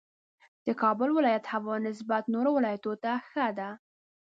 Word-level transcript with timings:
د 0.65 0.67
کابل 0.81 1.09
ولایت 1.17 1.45
هوا 1.53 1.75
نسبت 1.87 2.23
نورو 2.33 2.49
ولایتونو 2.57 2.97
ته 3.03 3.11
ښه 3.27 3.47
ده 3.57 3.69